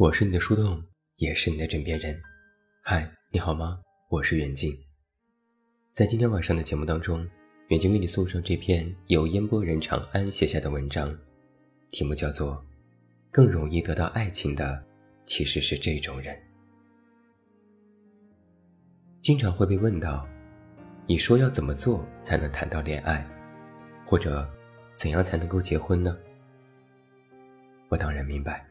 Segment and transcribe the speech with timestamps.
[0.00, 0.82] 我是你的树洞，
[1.16, 2.18] 也是你的枕边人。
[2.82, 3.78] 嗨，你好吗？
[4.08, 4.74] 我是远近。
[5.92, 7.28] 在今天晚上的节目当中，
[7.68, 11.14] 远近为你送上这篇由烟波人长安写下的文章，
[11.90, 12.54] 题目叫做
[13.30, 14.82] 《更容易得到爱情的
[15.26, 16.34] 其实是这种人》。
[19.20, 20.26] 经常会被问到，
[21.06, 23.22] 你说要怎么做才能谈到恋爱，
[24.06, 24.50] 或者
[24.94, 26.16] 怎样才能够结婚呢？
[27.90, 28.66] 我当然明白。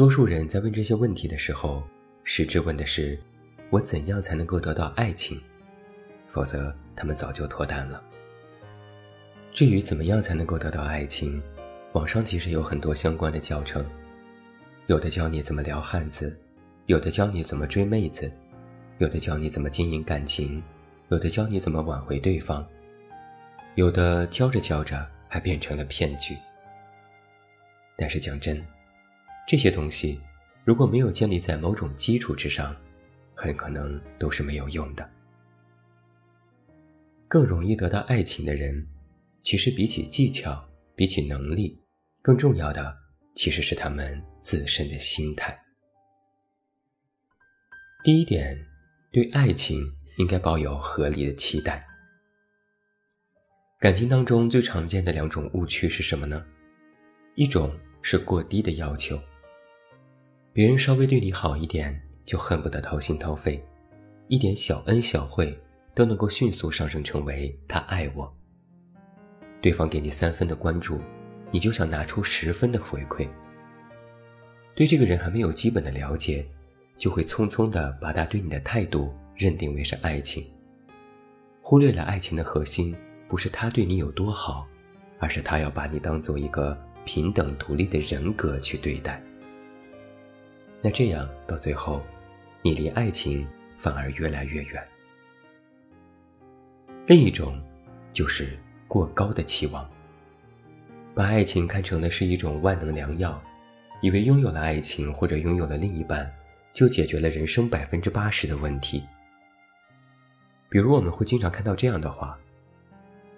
[0.00, 1.82] 多数人在问这些问题的时候，
[2.24, 3.20] 实质问的是：
[3.68, 5.38] 我怎样才能够得到爱情？
[6.32, 8.02] 否则，他们早就脱单了。
[9.52, 11.42] 至于怎么样才能够得到爱情，
[11.92, 13.84] 网上其实有很多相关的教程，
[14.86, 16.34] 有的教你怎么撩汉子，
[16.86, 18.32] 有的教你怎么追妹子，
[18.96, 20.62] 有的教你怎么经营感情，
[21.10, 22.66] 有的教你怎么挽回对方，
[23.74, 26.34] 有的教着教着还变成了骗局。
[27.98, 28.64] 但是讲真。
[29.50, 30.20] 这些东西，
[30.64, 32.72] 如果没有建立在某种基础之上，
[33.34, 35.10] 很可能都是没有用的。
[37.26, 38.86] 更容易得到爱情的人，
[39.42, 41.76] 其实比起技巧，比起能力，
[42.22, 42.96] 更重要的
[43.34, 45.60] 其实是他们自身的心态。
[48.04, 48.56] 第一点，
[49.10, 49.84] 对爱情
[50.18, 51.84] 应该抱有合理的期待。
[53.80, 56.46] 感情当中最常见的两种误区是什么呢？
[57.34, 59.20] 一种是过低的要求。
[60.52, 63.62] 别人稍微对你好一点，就恨不得掏心掏肺，
[64.26, 65.56] 一点小恩小惠
[65.94, 68.32] 都能够迅速上升成为他爱我。
[69.60, 70.98] 对方给你三分的关注，
[71.52, 73.28] 你就想拿出十分的回馈。
[74.74, 76.44] 对这个人还没有基本的了解，
[76.98, 80.44] 就会匆匆的把他对你的态度认定为是爱情，
[81.62, 82.92] 忽略了爱情的核心
[83.28, 84.66] 不是他对你有多好，
[85.20, 89.22] 而是他要把你当做一个平等独立的人格去对待。
[90.82, 92.00] 那这样到最后，
[92.62, 93.46] 你离爱情
[93.78, 94.82] 反而越来越远。
[97.06, 97.60] 另一种，
[98.12, 98.58] 就是
[98.88, 99.88] 过高的期望，
[101.14, 103.40] 把爱情看成了是一种万能良药，
[104.00, 106.32] 以为拥有了爱情或者拥有了另一半，
[106.72, 109.04] 就解决了人生百分之八十的问题。
[110.68, 112.38] 比如我们会经常看到这样的话：“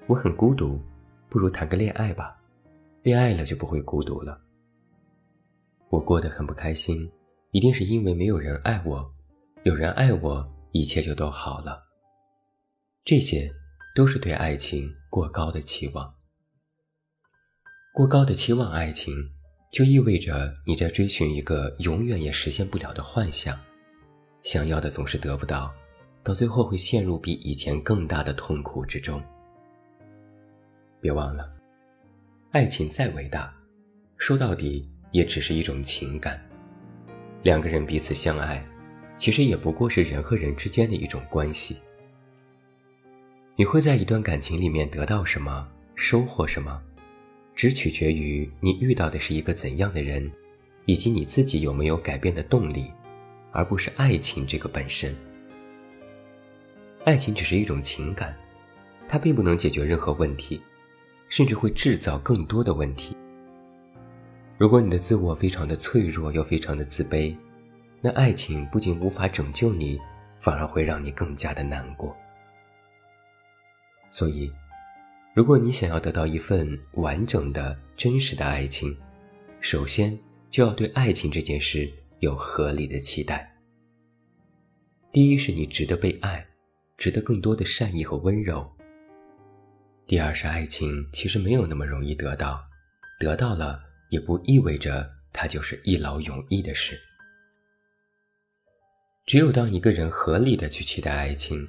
[0.06, 0.78] 我很孤独，
[1.28, 2.38] 不如谈个恋爱吧，
[3.02, 4.38] 恋爱了就不会孤独了。”
[5.88, 7.10] 我过得很不开心。
[7.52, 9.14] 一定是因为没有人爱我，
[9.64, 11.82] 有人爱我，一切就都好了。
[13.04, 13.52] 这些
[13.94, 16.14] 都是对爱情过高的期望。
[17.92, 19.14] 过高的期望爱情，
[19.70, 23.54] 就意味着你在追寻一个永远也实现不了的幻想，
[24.42, 25.70] 想要的总是得不到，
[26.22, 29.22] 到最后会陷入比以前更大的痛苦之中。
[31.02, 31.52] 别忘了，
[32.52, 33.54] 爱情再伟大，
[34.16, 34.80] 说到底
[35.10, 36.42] 也只是一种情感。
[37.42, 38.64] 两个人彼此相爱，
[39.18, 41.76] 其实也不过是人和人之间的一种关系。
[43.56, 46.80] 你会在一段感情里面得到什么，收获什么，
[47.54, 50.30] 只取决于你遇到的是一个怎样的人，
[50.86, 52.90] 以及你自己有没有改变的动力，
[53.50, 55.14] 而不是爱情这个本身。
[57.04, 58.36] 爱情只是一种情感，
[59.08, 60.62] 它并不能解决任何问题，
[61.28, 63.16] 甚至会制造更多的问题。
[64.62, 67.36] 如果你的自我非常的脆弱又非常的自卑，
[68.00, 70.00] 那爱情不仅无法拯救你，
[70.38, 72.16] 反而会让你更加的难过。
[74.08, 74.52] 所以，
[75.34, 78.96] 如果你想要得到一份完整的真实的爱情，
[79.60, 80.16] 首先
[80.48, 83.52] 就要对爱情这件事有合理的期待。
[85.10, 86.46] 第一是你值得被爱，
[86.96, 88.64] 值得更多的善意和温柔。
[90.06, 92.62] 第二是爱情其实没有那么容易得到，
[93.18, 93.90] 得到了。
[94.12, 97.00] 也不意味着它就是一劳永逸的事。
[99.24, 101.66] 只有当一个人合理的去期待爱情，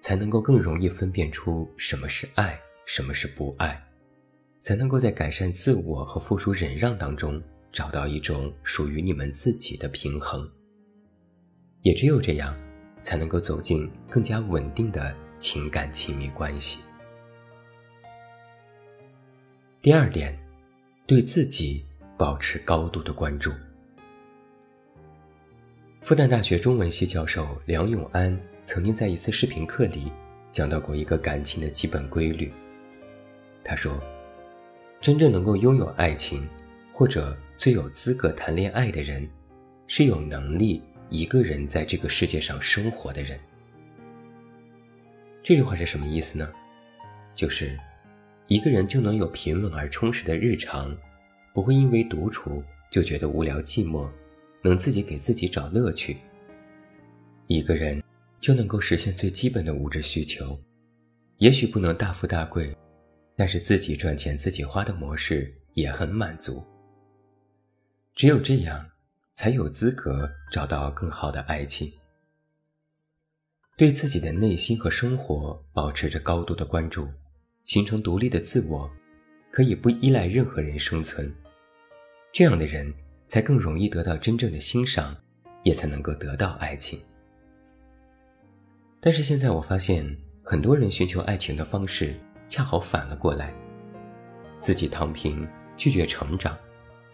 [0.00, 2.56] 才能够更容易分辨出什么是爱，
[2.86, 3.82] 什么是不爱，
[4.60, 7.42] 才能够在改善自我和付出忍让当中
[7.72, 10.48] 找到一种属于你们自己的平衡。
[11.82, 12.56] 也只有这样，
[13.02, 16.78] 才能够走进更加稳定的情感亲密关系。
[19.82, 20.39] 第二点。
[21.10, 21.84] 对自己
[22.16, 23.50] 保持高度的关注。
[26.02, 30.12] 复旦大学中文系教授梁永安曾经在一次视频课里
[30.52, 32.52] 讲到过一个感情的基本规律。
[33.64, 34.00] 他说
[35.02, 36.48] ：“真正能够拥有爱情，
[36.92, 39.28] 或者最有资格谈恋爱的人，
[39.88, 43.36] 是有能力一个人在这个世界上生活的人。”
[45.42, 46.48] 这句话是什么意思呢？
[47.34, 47.76] 就是。
[48.50, 50.92] 一个人就能有平稳而充实的日常，
[51.54, 52.60] 不会因为独处
[52.90, 54.10] 就觉得无聊寂寞，
[54.60, 56.16] 能自己给自己找乐趣。
[57.46, 58.02] 一个人
[58.40, 60.60] 就能够实现最基本的物质需求，
[61.36, 62.76] 也许不能大富大贵，
[63.36, 66.60] 但是自己赚钱自己花的模式也很满足。
[68.16, 68.84] 只有这样，
[69.32, 71.88] 才有资格找到更好的爱情。
[73.76, 77.08] 对自己的内心和生活保持着高度的关注，
[77.70, 78.90] 形成独立的自我，
[79.52, 81.32] 可以不依赖任何人生存。
[82.32, 82.92] 这样的人
[83.28, 85.16] 才更容易得到真正的欣赏，
[85.62, 87.00] 也才能够得到爱情。
[88.98, 90.04] 但是现在我发现，
[90.42, 92.12] 很多人寻求爱情的方式
[92.48, 93.54] 恰好反了过来，
[94.58, 95.46] 自己躺平，
[95.76, 96.58] 拒绝成长，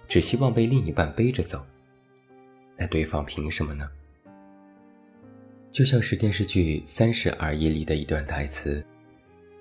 [0.09, 1.63] 只希望被另一半背着走。
[2.79, 3.87] 那对方凭什么呢？
[5.71, 8.83] 就像是电视剧《三十而已》里的一段台词：“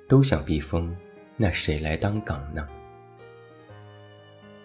[0.08, 0.96] 都想避风，
[1.38, 2.68] 那谁来当港呢？”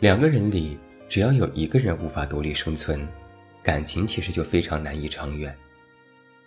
[0.00, 0.78] 两个人里，
[1.08, 3.06] 只要有一个人无法独立生存，
[3.62, 5.54] 感情其实就非常难以长远。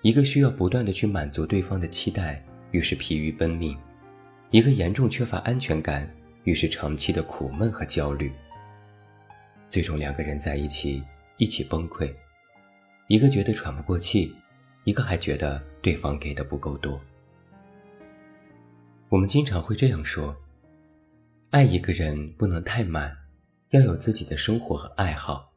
[0.01, 3.75] 一个需要不断的去满足对方的期待，于是疲于奔命；
[4.51, 6.10] 一个严重缺乏安全感，
[6.44, 8.31] 于是长期的苦闷和焦虑。
[9.69, 11.04] 最终两个人在一起，
[11.38, 12.13] 一起崩溃，
[13.07, 14.36] 一个觉得喘不过气。
[14.86, 17.00] 一个还觉得对方给的不够多。
[19.13, 20.36] 我们经常会这样说：
[21.51, 23.15] 爱一个人不能太满，
[23.69, 25.54] 要有自己的生活和爱好。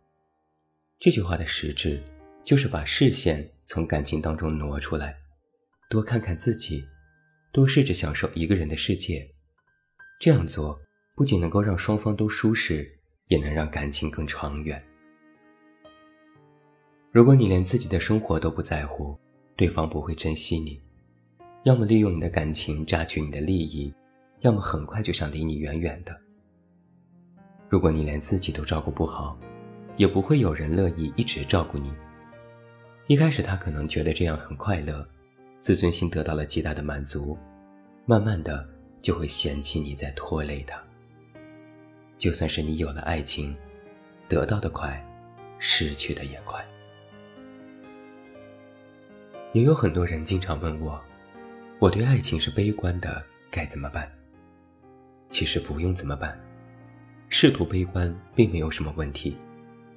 [0.99, 1.99] 这句话的实质
[2.44, 5.17] 就是把视线从感情当中挪出来，
[5.88, 6.85] 多看看自己，
[7.50, 9.26] 多试着享受一个人的世界。
[10.20, 10.79] 这样做
[11.17, 12.87] 不仅能够让双方都舒适，
[13.29, 14.85] 也能让感情更长远。
[17.11, 19.19] 如果你连自己的生活都不在乎，
[19.56, 20.79] 对方不会珍惜你，
[21.67, 23.93] 要么利用你的感情榨取你的利益，
[24.43, 26.17] 要么很快就想离你远远的。
[27.69, 29.37] 如果你连自己都照顾不好，
[29.97, 31.93] 也不会有人乐意一直照顾你。
[33.09, 35.05] 一开始他可能觉得这样很快乐，
[35.59, 37.37] 自尊心得到了极大的满足，
[38.05, 38.65] 慢慢的
[39.03, 40.81] 就会嫌弃你在拖累他。
[42.17, 43.57] 就算是你有了爱情，
[44.29, 45.05] 得到的快，
[45.59, 46.65] 失去的也快。
[49.53, 51.01] 也有很多人经常问我，
[51.78, 54.11] 我对爱情是悲观的，该怎么办？
[55.28, 56.38] 其实不用怎么办，
[57.28, 59.37] 试图悲观并没有什么问题，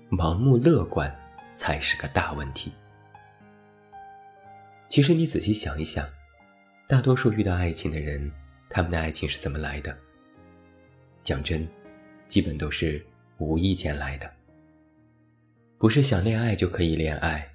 [0.10, 1.14] 盲目乐观
[1.54, 2.74] 才是个大问题。
[4.90, 6.06] 其实你仔细想一想，
[6.86, 8.30] 大多数遇到爱情的人，
[8.70, 9.98] 他们的爱情是怎么来的？
[11.24, 11.66] 讲真，
[12.28, 13.02] 基本都是
[13.38, 14.30] 无意间来的，
[15.78, 17.48] 不是想恋爱就可以恋爱。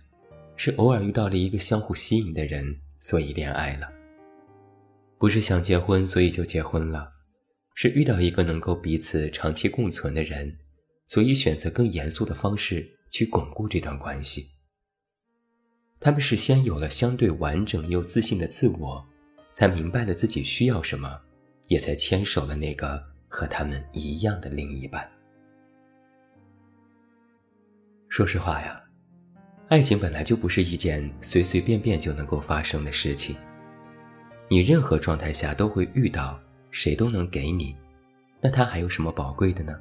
[0.56, 2.64] 是偶尔遇到了一个相互吸引的人，
[3.00, 3.88] 所以恋爱了；
[5.19, 7.12] 不是想结婚，所以就结婚了；
[7.75, 10.58] 是遇到一个能够彼此长期共存的人，
[11.06, 14.46] 所以选择更严肃的方式去巩固这段关系。
[16.00, 19.02] 他们是先有了相对完整又自信的自我，
[19.52, 21.19] 才明白了自己需要什么，
[21.69, 25.10] 也才牵手了那个和他们一样的另一半。
[28.08, 28.81] 说实话呀。
[29.69, 33.34] 爱情本来就不是一件随随便便就能够发生的事情，
[34.49, 36.39] 你任何状态下都会遇到，
[36.70, 37.74] 谁都能给你，
[38.41, 39.79] 那它还有什么宝贵的呢？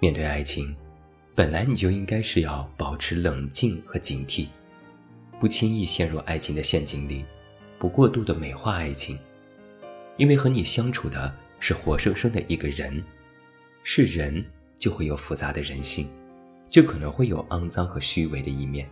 [0.00, 0.74] 面对爱情，
[1.34, 4.48] 本来你就应该是要保持冷静和警惕，
[5.38, 7.24] 不轻易陷入爱情的陷阱里，
[7.78, 9.18] 不过度的美化爱情，
[10.16, 13.02] 因为和你相处的是活生生的一个人，
[13.82, 14.44] 是人
[14.78, 16.08] 就会有复杂的人性。
[16.70, 18.88] 就可能会有肮脏和虚伪的一面。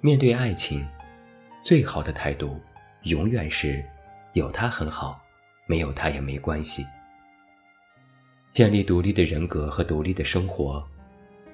[0.00, 0.86] 面对爱情，
[1.62, 2.58] 最好的态度
[3.02, 3.84] 永远是
[4.32, 5.20] 有他很好，
[5.66, 6.84] 没有他也没关系。
[8.50, 10.82] 建立独立的人格和独立的生活，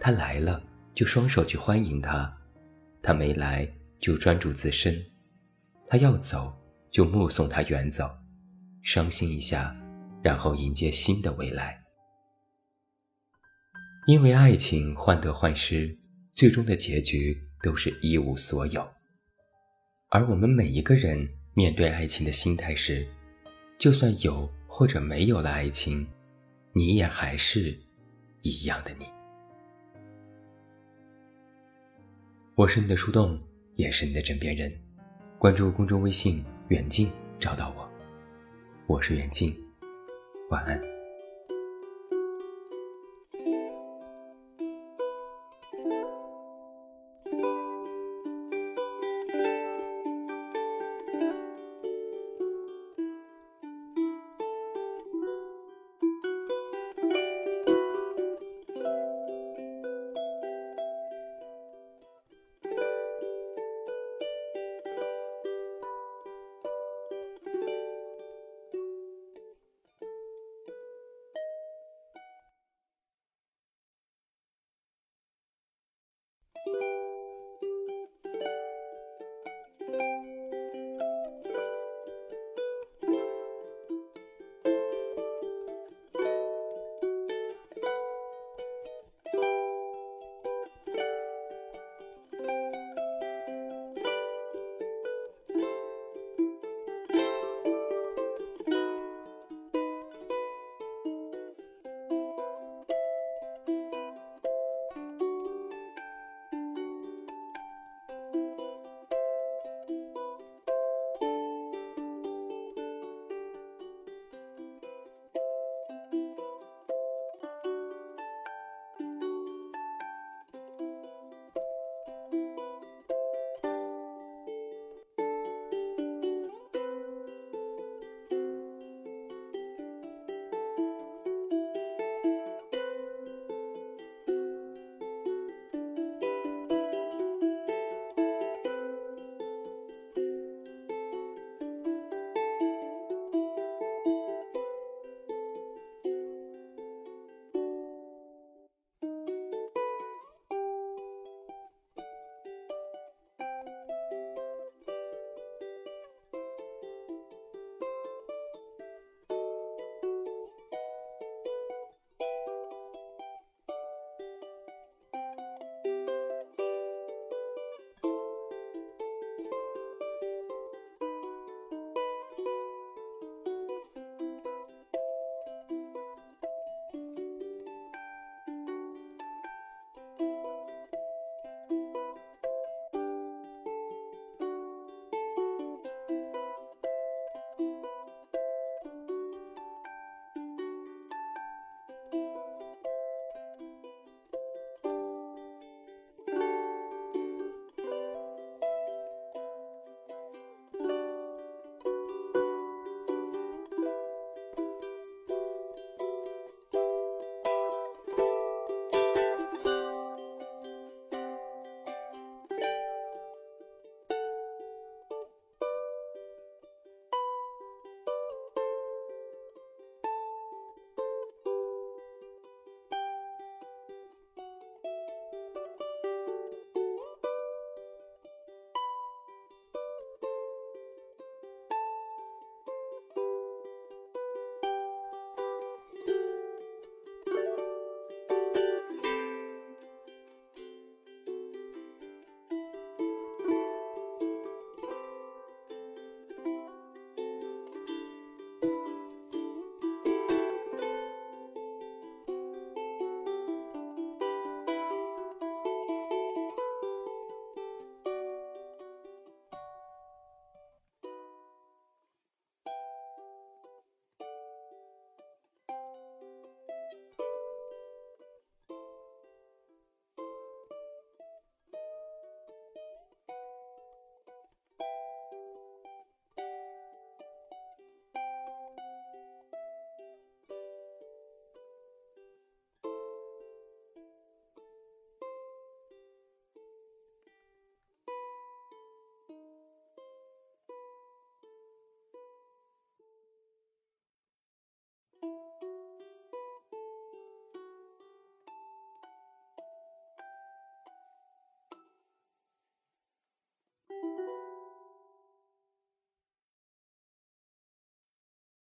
[0.00, 0.62] 他来了
[0.94, 2.32] 就双手去欢迎他，
[3.02, 3.68] 他没来
[4.00, 4.96] 就专注自身，
[5.88, 6.56] 他要走
[6.90, 8.08] 就目送他远走，
[8.82, 9.76] 伤心一下，
[10.22, 11.78] 然后迎接新的未来。
[14.06, 15.98] 因为爱情患得患失，
[16.32, 18.88] 最终的结局都是一无所有。
[20.08, 23.04] 而我们每一个人面对爱情的心态是：
[23.76, 26.06] 就算有或者没有了爱情，
[26.72, 27.76] 你也还是
[28.42, 29.06] 一样的你。
[32.54, 33.36] 我是你的树洞，
[33.74, 34.72] 也是你的枕边人。
[35.38, 37.10] 关注公众微信“远近”，
[37.40, 37.90] 找到我。
[38.86, 39.54] 我是远近，
[40.50, 40.95] 晚安。